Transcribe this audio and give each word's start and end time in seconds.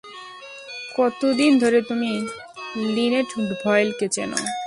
কতদিন 0.97 1.51
ধরে 1.59 1.81
তুমি 1.81 2.11
লিনেট 2.95 3.29
ডয়েলকে 3.37 4.07
চেনো? 4.09 4.39